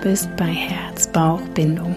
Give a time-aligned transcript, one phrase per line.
[0.00, 1.96] bist bei Herz-Bauch-Bindung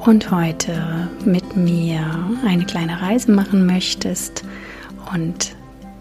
[0.00, 2.02] und heute mit mir
[2.46, 4.44] eine kleine Reise machen möchtest
[5.12, 5.54] und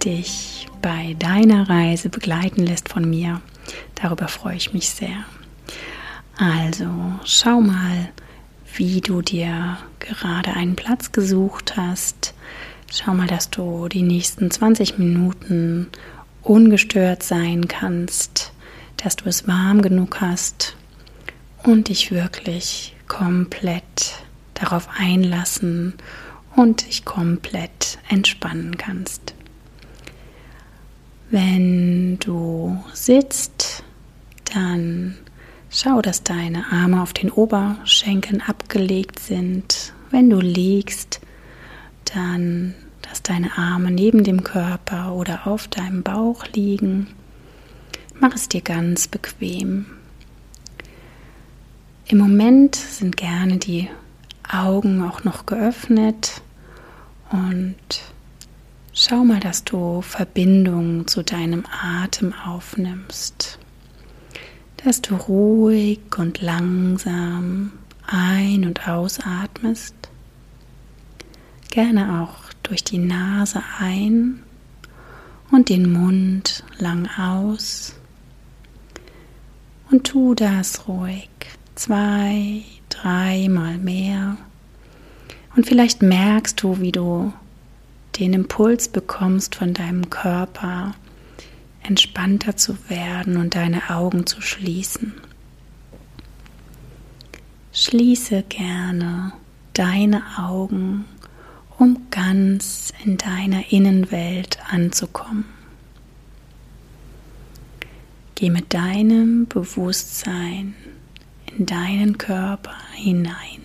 [0.03, 3.41] dich bei deiner Reise begleiten lässt von mir.
[3.95, 5.23] Darüber freue ich mich sehr.
[6.37, 6.87] Also
[7.25, 8.09] schau mal,
[8.75, 12.33] wie du dir gerade einen Platz gesucht hast.
[12.91, 15.87] Schau mal, dass du die nächsten 20 Minuten
[16.41, 18.53] ungestört sein kannst
[19.03, 20.75] dass du es warm genug hast
[21.63, 24.15] und dich wirklich komplett
[24.53, 25.93] darauf einlassen
[26.55, 29.33] und dich komplett entspannen kannst.
[31.29, 33.83] Wenn du sitzt,
[34.53, 35.15] dann
[35.69, 39.93] schau, dass deine Arme auf den Oberschenkeln abgelegt sind.
[40.11, 41.21] Wenn du liegst,
[42.13, 47.07] dann, dass deine Arme neben dem Körper oder auf deinem Bauch liegen
[48.19, 49.85] Mach es dir ganz bequem.
[52.05, 53.89] Im Moment sind gerne die
[54.51, 56.41] Augen auch noch geöffnet.
[57.31, 57.75] Und
[58.91, 63.57] schau mal, dass du Verbindung zu deinem Atem aufnimmst,
[64.83, 67.71] dass du ruhig und langsam
[68.05, 69.95] ein- und ausatmest,
[71.71, 74.43] gerne auch durch die Nase ein
[75.51, 77.95] und den Mund lang aus.
[79.89, 81.29] Und tu das ruhig
[81.75, 84.37] zwei, dreimal mehr.
[85.55, 87.33] Und vielleicht merkst du, wie du
[88.19, 90.93] den Impuls bekommst von deinem Körper,
[91.81, 95.13] entspannter zu werden und deine Augen zu schließen.
[97.71, 99.33] Schließe gerne
[99.73, 101.05] deine Augen,
[101.79, 105.45] um ganz in deiner Innenwelt anzukommen.
[108.35, 110.75] Geh mit deinem Bewusstsein
[111.57, 113.61] in deinen Körper hinein.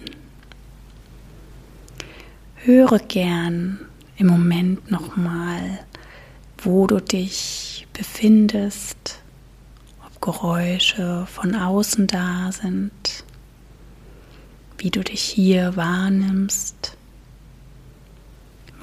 [2.57, 3.81] Höre gern
[4.17, 5.81] im Moment nochmal,
[6.59, 9.21] wo du dich befindest,
[10.05, 13.25] ob Geräusche von außen da sind,
[14.77, 16.97] wie du dich hier wahrnimmst,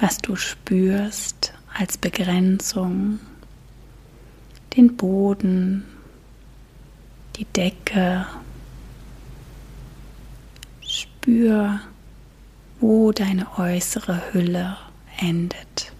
[0.00, 3.18] was du spürst als Begrenzung
[4.76, 5.84] den Boden,
[7.36, 8.26] die Decke.
[11.26, 11.80] Spür,
[12.78, 14.76] wo deine äußere Hülle
[15.18, 15.92] endet.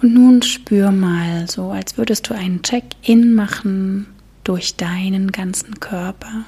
[0.00, 4.06] Und nun spür mal so, als würdest du einen Check-in machen
[4.44, 6.44] durch deinen ganzen Körper.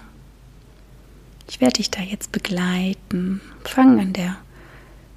[1.49, 3.41] Ich werde dich da jetzt begleiten.
[3.65, 4.37] Fang an der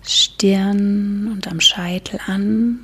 [0.01, 2.79] Stirn und am Scheitel an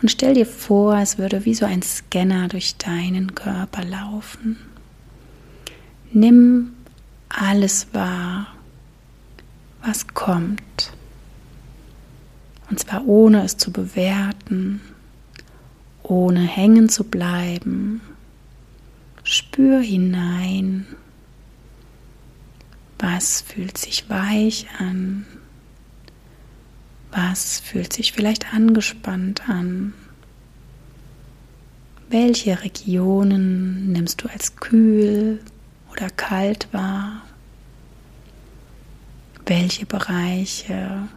[0.00, 4.56] und stell dir vor, es würde wie so ein Scanner durch deinen Körper laufen.
[6.10, 6.72] Nimm
[7.32, 8.46] alles wahr,
[9.82, 10.92] was kommt.
[12.70, 14.80] Und zwar ohne es zu bewerten,
[16.02, 18.00] ohne hängen zu bleiben.
[19.24, 20.86] Spür hinein.
[22.98, 25.26] Was fühlt sich weich an?
[27.10, 29.92] Was fühlt sich vielleicht angespannt an?
[32.08, 35.40] Welche Regionen nimmst du als kühl
[35.92, 37.22] oder kalt wahr?
[39.46, 41.08] Welche Bereiche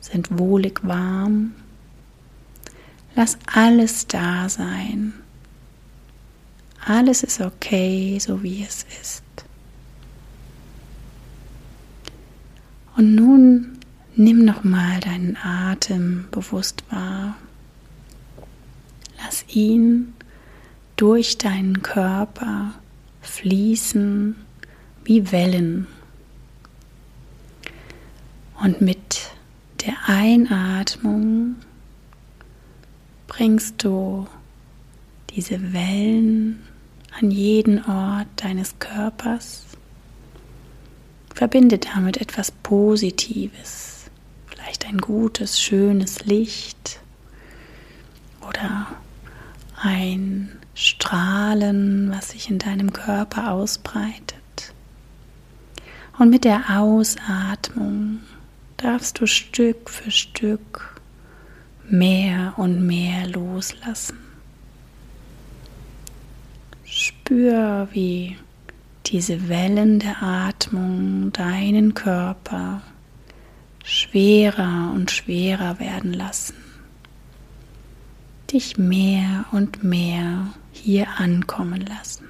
[0.00, 1.52] sind wohlig warm?
[3.14, 5.14] Lass alles da sein.
[6.86, 9.24] Alles ist okay, so wie es ist.
[12.96, 13.80] Und nun
[14.16, 17.36] Nimm nochmal deinen Atem bewusst wahr.
[19.16, 20.12] Lass ihn
[20.96, 22.74] durch deinen Körper
[23.30, 24.34] fließen
[25.04, 25.86] wie Wellen.
[28.62, 29.30] Und mit
[29.86, 31.56] der Einatmung
[33.26, 34.26] bringst du
[35.30, 36.60] diese Wellen
[37.18, 39.64] an jeden Ort deines Körpers.
[41.34, 43.90] Verbinde damit etwas Positives
[44.60, 47.00] vielleicht ein gutes, schönes Licht
[48.46, 48.88] oder
[49.82, 54.36] ein Strahlen, was sich in deinem Körper ausbreitet.
[56.18, 58.20] Und mit der Ausatmung
[58.76, 61.00] darfst du Stück für Stück
[61.88, 64.18] mehr und mehr loslassen.
[66.84, 68.36] Spür, wie
[69.06, 72.82] diese Wellen der Atmung deinen Körper
[73.82, 76.54] schwerer und schwerer werden lassen.
[78.52, 82.26] Dich mehr und mehr hier ankommen lassen.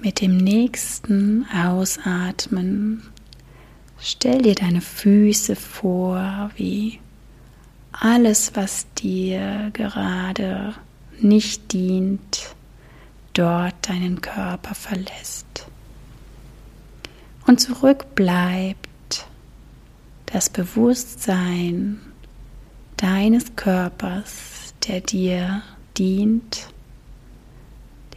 [0.00, 3.02] Mit dem nächsten Ausatmen
[3.98, 7.00] stell dir deine Füße vor, wie
[7.92, 10.74] alles, was dir gerade
[11.20, 12.54] nicht dient,
[13.32, 15.66] dort deinen Körper verlässt.
[17.46, 18.83] Und zurück bleibt
[20.34, 22.00] das Bewusstsein
[22.96, 25.62] deines Körpers, der dir
[25.96, 26.70] dient,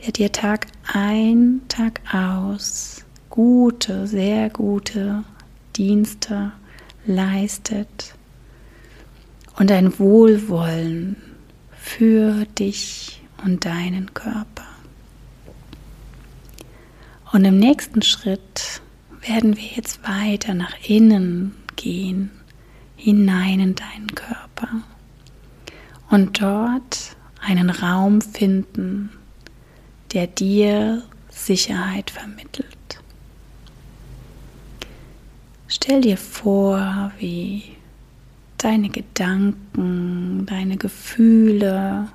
[0.02, 5.26] der dir Tag ein, Tag aus gute, sehr gute
[5.76, 6.54] Dienste
[7.06, 8.16] leistet
[9.58, 11.18] und ein Wohlwollen
[11.80, 14.66] für dich und deinen Körper.
[17.32, 18.82] Und im nächsten Schritt
[19.22, 22.32] werden wir jetzt weiter nach innen gehen,
[22.98, 24.68] hinein in deinen Körper
[26.10, 29.12] und dort einen Raum finden,
[30.12, 32.68] der dir Sicherheit vermittelt.
[35.68, 37.64] Stell dir vor, wie
[38.58, 42.08] deine Gedanken, deine Gefühle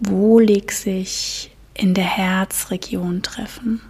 [0.00, 3.80] wohlig sich in der Herzregion treffen.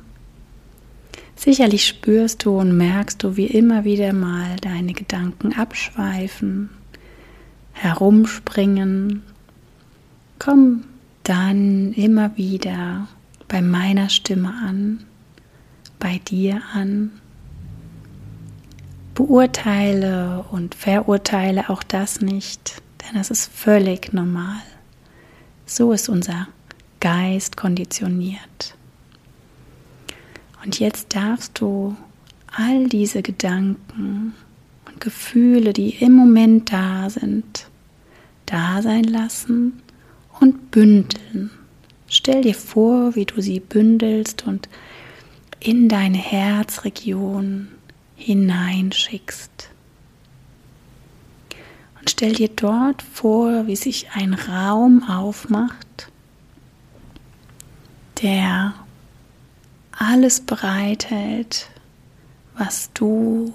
[1.36, 6.70] Sicherlich spürst du und merkst du, wie immer wieder mal deine Gedanken abschweifen,
[7.72, 9.22] herumspringen.
[10.38, 10.84] Komm
[11.24, 13.08] dann immer wieder
[13.48, 15.04] bei meiner Stimme an,
[15.98, 17.10] bei dir an.
[19.14, 24.62] Beurteile und verurteile auch das nicht, denn es ist völlig normal.
[25.66, 26.48] So ist unser
[27.00, 28.74] Geist konditioniert.
[30.64, 31.96] Und jetzt darfst du
[32.46, 34.34] all diese Gedanken
[34.86, 37.66] und Gefühle, die im Moment da sind,
[38.46, 39.82] da sein lassen
[40.40, 41.50] und bündeln.
[42.06, 44.68] Stell dir vor, wie du sie bündelst und
[45.58, 47.68] in deine Herzregion
[48.16, 49.70] hineinschickst.
[51.98, 56.10] Und stell dir dort vor, wie sich ein Raum aufmacht,
[58.20, 58.74] der
[60.02, 61.68] alles bereithält,
[62.56, 63.52] was du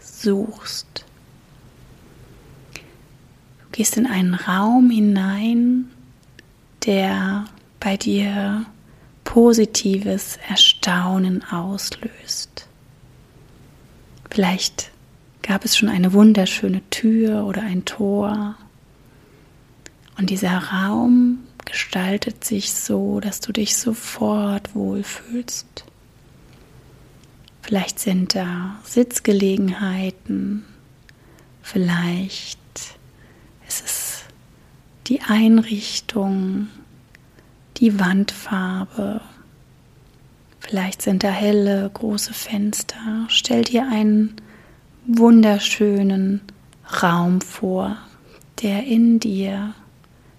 [0.00, 1.04] suchst.
[2.74, 2.80] Du
[3.70, 5.90] gehst in einen Raum hinein,
[6.84, 7.46] der
[7.80, 8.66] bei dir
[9.24, 12.66] positives Erstaunen auslöst.
[14.30, 14.90] Vielleicht
[15.42, 18.56] gab es schon eine wunderschöne Tür oder ein Tor.
[20.18, 25.84] Und dieser Raum gestaltet sich so, dass du dich sofort wohlfühlst.
[27.62, 30.64] Vielleicht sind da Sitzgelegenheiten,
[31.62, 32.58] vielleicht
[33.68, 34.24] ist es
[35.06, 36.68] die Einrichtung,
[37.76, 39.20] die Wandfarbe,
[40.60, 43.26] vielleicht sind da helle, große Fenster.
[43.28, 44.36] Stell dir einen
[45.06, 46.40] wunderschönen
[47.02, 47.96] Raum vor,
[48.62, 49.74] der in dir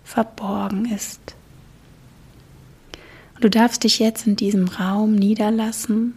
[0.03, 1.35] verborgen ist.
[3.35, 6.15] Und du darfst dich jetzt in diesem Raum niederlassen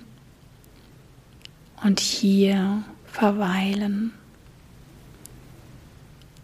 [1.83, 4.13] und hier verweilen.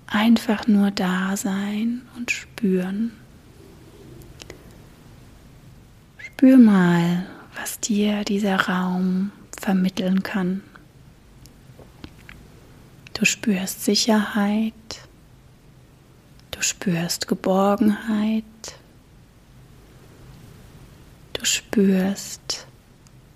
[0.07, 3.13] Einfach nur da sein und spüren.
[6.19, 7.27] Spür mal,
[7.59, 10.63] was dir dieser Raum vermitteln kann.
[13.15, 14.75] Du spürst Sicherheit,
[16.63, 18.45] Du spürst Geborgenheit.
[21.33, 22.69] Du spürst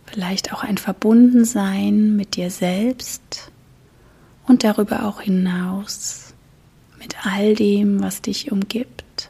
[0.04, 3.50] vielleicht auch ein Verbundensein mit dir selbst
[4.46, 6.34] und darüber auch hinaus
[7.00, 9.28] mit all dem, was dich umgibt.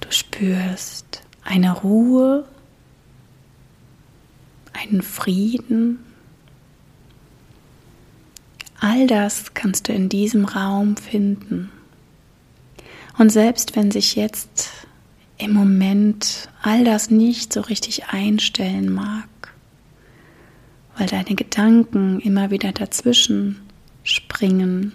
[0.00, 2.46] Du spürst eine Ruhe,
[4.74, 6.04] einen Frieden
[8.80, 11.70] All das kannst du in diesem Raum finden.
[13.18, 14.70] Und selbst wenn sich jetzt
[15.36, 19.28] im Moment all das nicht so richtig einstellen mag,
[20.96, 23.60] weil deine Gedanken immer wieder dazwischen
[24.04, 24.92] springen,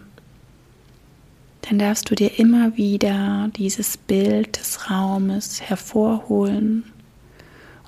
[1.62, 6.84] dann darfst du dir immer wieder dieses Bild des Raumes hervorholen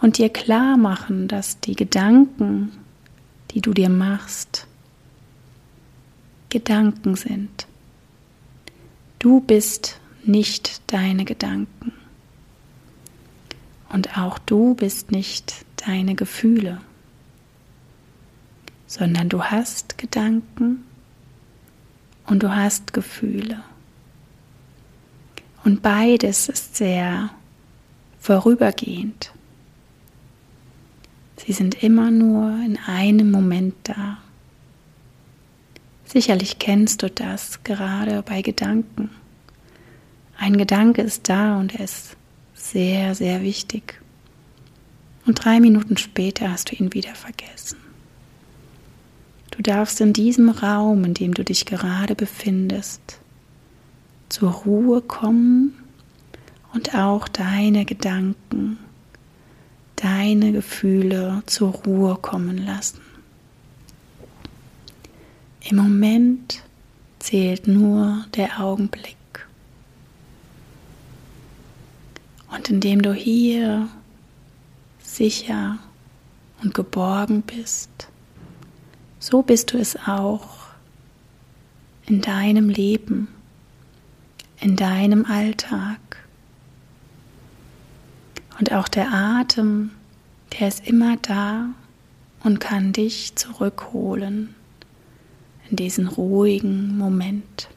[0.01, 2.71] und dir klar machen, dass die Gedanken,
[3.51, 4.67] die du dir machst,
[6.55, 7.67] Gedanken sind.
[9.19, 11.91] Du bist nicht deine Gedanken.
[13.89, 16.79] Und auch du bist nicht deine Gefühle.
[18.87, 20.85] sondern du hast Gedanken
[22.27, 23.61] und du hast Gefühle.
[25.65, 27.31] Und beides ist sehr
[28.19, 29.31] vorübergehend.
[31.37, 34.19] Sie sind immer nur in einem Moment da.
[36.05, 39.09] Sicherlich kennst du das gerade bei Gedanken.
[40.37, 42.15] Ein Gedanke ist da und er ist
[42.53, 44.01] sehr, sehr wichtig.
[45.25, 47.77] Und drei Minuten später hast du ihn wieder vergessen.
[49.51, 53.19] Du darfst in diesem Raum, in dem du dich gerade befindest,
[54.29, 55.73] zur Ruhe kommen
[56.73, 58.77] und auch deine Gedanken,
[59.95, 62.99] deine Gefühle zur Ruhe kommen lassen.
[65.67, 66.61] Im Moment
[67.17, 69.17] zählt nur der Augenblick.
[72.55, 73.89] Und indem du hier
[75.01, 75.79] sicher
[76.61, 78.09] und geborgen bist,
[79.17, 80.67] so bist du es auch
[82.05, 83.27] in deinem Leben,
[84.59, 85.97] in deinem Alltag.
[88.59, 89.89] Und auch der Atem,
[90.59, 91.69] der ist immer da
[92.43, 94.53] und kann dich zurückholen
[95.69, 97.69] in diesen ruhigen Moment.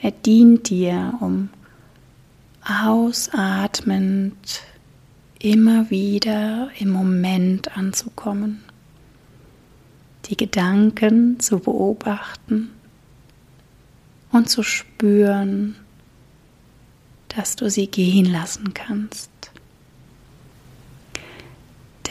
[0.00, 1.48] Er dient dir, um
[2.64, 4.62] ausatmend
[5.38, 8.62] immer wieder im Moment anzukommen,
[10.26, 12.70] die Gedanken zu beobachten
[14.30, 15.76] und zu spüren,
[17.28, 19.30] dass du sie gehen lassen kannst.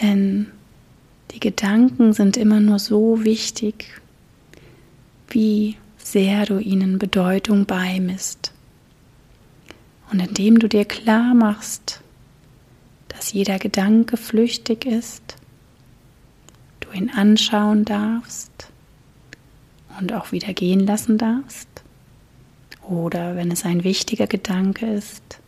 [0.02, 0.48] Denn
[1.32, 4.01] die Gedanken sind immer nur so wichtig,
[5.34, 8.54] wie sehr du ihnen Bedeutung beimisst.
[10.12, 12.02] Und indem du dir klar machst,
[13.08, 15.36] dass jeder Gedanke flüchtig ist,
[16.80, 18.52] du ihn anschauen darfst
[20.00, 21.68] und auch wieder gehen lassen darfst,
[22.82, 25.40] oder wenn es ein wichtiger Gedanke ist,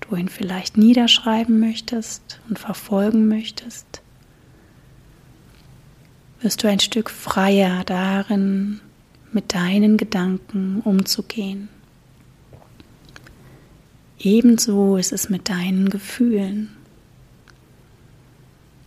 [0.00, 4.02] du ihn vielleicht niederschreiben möchtest und verfolgen möchtest,
[6.40, 8.80] wirst du ein Stück freier darin,
[9.32, 11.68] mit deinen Gedanken umzugehen.
[14.18, 16.70] Ebenso ist es mit deinen Gefühlen.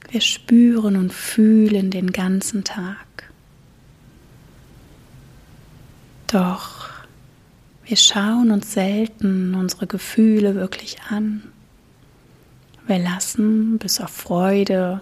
[0.09, 3.05] Wir spüren und fühlen den ganzen Tag.
[6.27, 6.89] Doch
[7.85, 11.43] wir schauen uns selten unsere Gefühle wirklich an.
[12.87, 15.01] Wir lassen bis auf Freude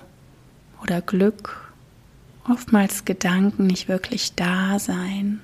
[0.82, 1.63] oder Glück
[2.48, 5.42] oftmals Gedanken nicht wirklich da sein.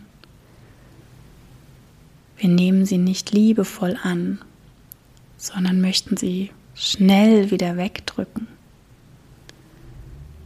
[2.38, 4.40] Wir nehmen sie nicht liebevoll an
[5.40, 8.48] sondern möchten sie schnell wieder wegdrücken.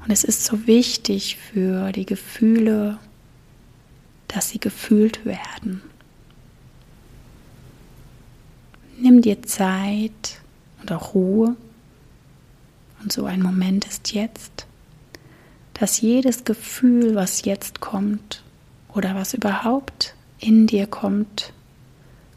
[0.03, 3.00] Und es ist so wichtig für die Gefühle,
[4.27, 5.81] dass sie gefühlt werden.
[9.00, 10.41] Nimm dir Zeit
[10.81, 11.55] und auch Ruhe.
[13.01, 14.67] Und so ein Moment ist jetzt,
[15.74, 18.44] dass jedes Gefühl, was jetzt kommt
[18.94, 21.53] oder was überhaupt in dir kommt,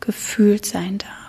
[0.00, 1.26] gefühlt sein darf.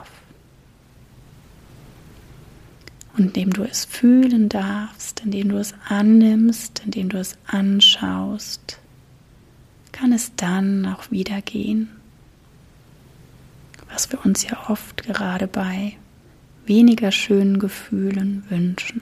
[3.17, 8.79] Und indem du es fühlen darfst, indem du es annimmst, indem du es anschaust,
[9.91, 11.89] kann es dann auch wieder gehen.
[13.91, 15.93] Was wir uns ja oft gerade bei
[16.67, 19.01] weniger schönen Gefühlen wünschen.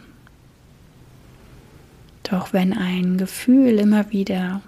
[2.30, 4.62] Doch wenn ein Gefühl immer wieder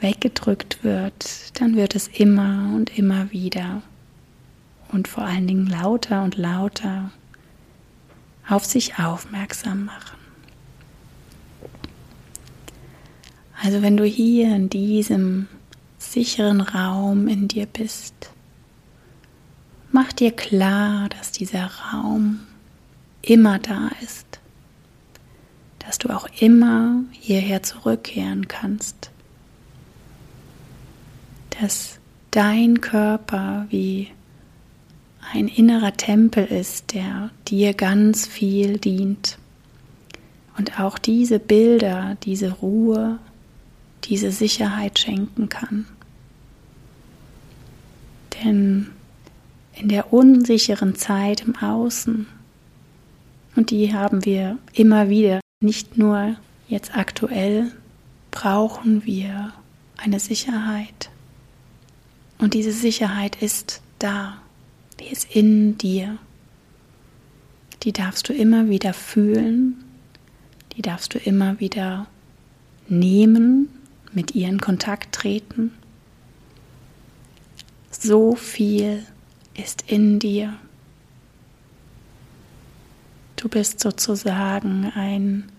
[0.00, 3.82] weggedrückt wird, dann wird es immer und immer wieder
[4.92, 7.10] und vor allen Dingen lauter und lauter
[8.48, 10.18] auf sich aufmerksam machen.
[13.62, 15.48] Also wenn du hier in diesem
[15.98, 18.30] sicheren Raum in dir bist,
[19.92, 22.40] mach dir klar, dass dieser Raum
[23.22, 24.40] immer da ist,
[25.86, 29.10] dass du auch immer hierher zurückkehren kannst,
[31.60, 32.00] dass
[32.32, 34.08] dein Körper wie
[35.32, 39.38] ein innerer Tempel ist, der dir ganz viel dient.
[40.58, 43.18] Und auch diese Bilder, diese Ruhe,
[44.04, 45.86] diese Sicherheit schenken kann.
[48.42, 48.88] Denn
[49.74, 52.26] in der unsicheren Zeit im Außen,
[53.54, 56.36] und die haben wir immer wieder, nicht nur
[56.68, 57.72] jetzt aktuell,
[58.30, 59.52] brauchen wir
[59.96, 61.10] eine Sicherheit.
[62.38, 64.38] Und diese Sicherheit ist da.
[65.00, 66.18] Die ist in dir.
[67.82, 69.82] Die darfst du immer wieder fühlen.
[70.76, 72.06] Die darfst du immer wieder
[72.88, 73.68] nehmen,
[74.12, 75.72] mit ihr in Kontakt treten.
[77.90, 79.06] So viel
[79.54, 80.58] ist in dir.
[83.46, 85.52] Du bist sozusagen ein,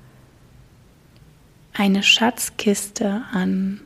[1.72, 3.80] eine Schatzkiste an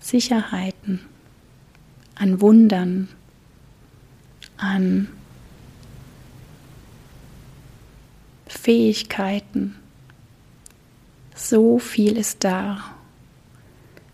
[0.00, 0.98] Sicherheiten,
[2.16, 3.06] an Wundern,
[4.56, 5.06] an
[8.48, 9.76] Fähigkeiten.
[11.36, 12.82] So viel ist da.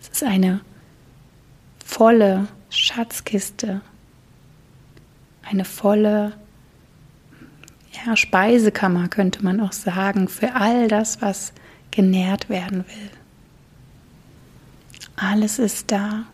[0.03, 0.61] Es ist eine
[1.83, 3.81] volle Schatzkiste,
[5.45, 6.35] eine volle
[7.92, 11.52] ja, Speisekammer, könnte man auch sagen, für all das, was
[11.90, 13.11] genährt werden will.
[15.16, 16.25] Alles ist da,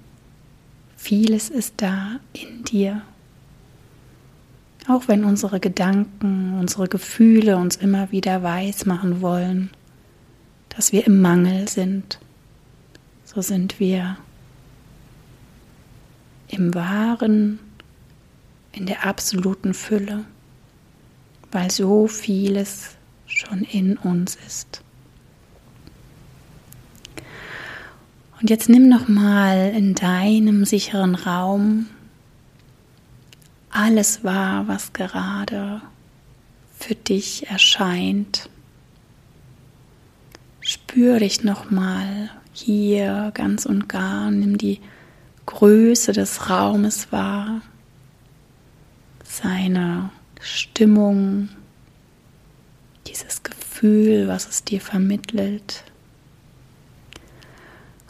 [0.96, 3.02] vieles ist da in dir.
[4.86, 9.70] Auch wenn unsere Gedanken, unsere Gefühle uns immer wieder weiß machen wollen,
[10.68, 12.18] dass wir im Mangel sind,
[13.24, 14.18] so sind wir
[16.48, 17.58] im wahren,
[18.72, 20.24] in der absoluten Fülle,
[21.54, 22.96] weil so vieles
[23.26, 24.82] schon in uns ist.
[28.40, 31.86] Und jetzt nimm noch mal in deinem sicheren Raum
[33.70, 35.80] alles wahr, was gerade
[36.76, 38.50] für dich erscheint.
[40.60, 44.80] Spür dich noch mal hier ganz und gar, nimm die
[45.46, 47.60] Größe des Raumes wahr,
[49.22, 50.10] seine
[50.44, 51.48] Stimmung,
[53.06, 55.84] dieses Gefühl, was es dir vermittelt.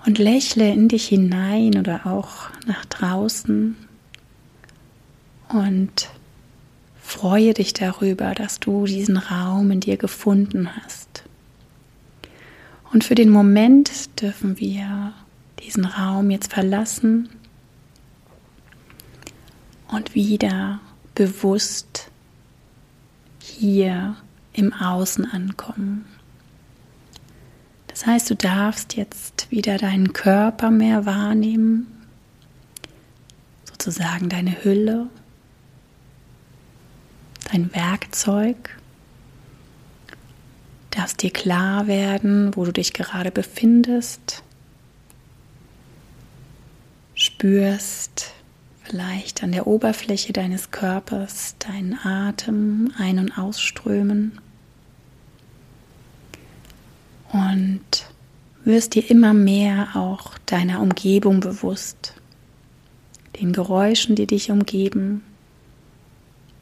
[0.05, 3.77] Und lächle in dich hinein oder auch nach draußen
[5.49, 6.11] und
[7.01, 11.25] freue dich darüber, dass du diesen Raum in dir gefunden hast.
[12.93, 15.15] Und für den Moment dürfen wir
[15.61, 17.29] diesen Raum jetzt verlassen
[19.89, 20.81] und wieder
[21.15, 21.94] bewusst
[23.59, 24.17] hier
[24.53, 26.05] im Außen ankommen.
[27.89, 31.87] Das heißt, du darfst jetzt wieder deinen Körper mehr wahrnehmen,
[33.65, 35.09] sozusagen deine Hülle
[37.55, 38.77] dein Werkzeug.
[40.91, 44.43] Darfst dir klar werden, wo du dich gerade befindest.
[47.15, 48.33] Spürst
[48.85, 54.39] vielleicht an der Oberfläche deines Körpers deinen Atem ein- und ausströmen.
[57.33, 58.07] Und
[58.65, 62.15] wirst dir immer mehr auch deiner Umgebung bewusst,
[63.41, 65.23] den Geräuschen, die dich umgeben,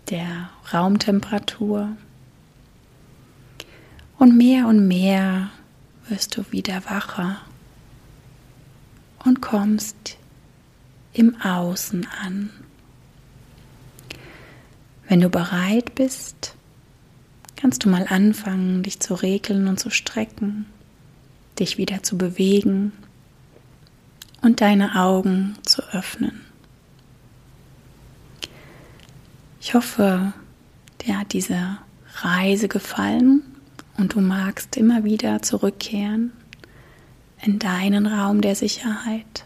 [0.09, 1.89] der Raumtemperatur.
[4.19, 5.51] Und mehr und mehr
[6.09, 7.41] wirst du wieder wacher
[9.25, 10.17] und kommst
[11.13, 12.51] im Außen an.
[15.09, 16.55] Wenn du bereit bist,
[17.57, 20.67] kannst du mal anfangen, dich zu regeln und zu strecken,
[21.59, 22.93] dich wieder zu bewegen
[24.41, 26.41] und deine Augen zu öffnen.
[29.61, 30.33] Ich hoffe,
[31.07, 31.79] dir hat diese
[32.17, 33.43] Reise gefallen
[33.97, 36.33] und du magst immer wieder zurückkehren
[37.43, 39.45] in deinen Raum der Sicherheit.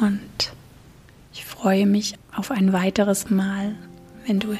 [0.00, 0.52] Und
[1.32, 3.74] ich freue mich auf ein weiteres Mal,
[4.26, 4.56] wenn du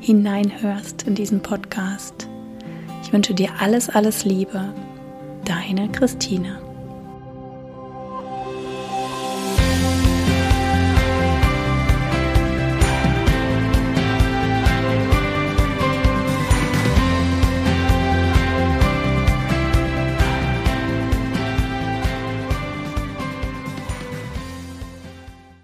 [0.00, 2.28] hineinhörst in diesen Podcast.
[3.02, 4.72] Ich wünsche dir alles, alles Liebe.
[5.44, 6.69] Deine Christine.